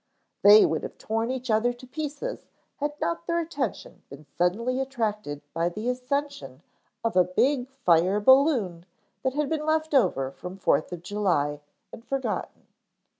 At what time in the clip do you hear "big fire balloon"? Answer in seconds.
7.23-8.87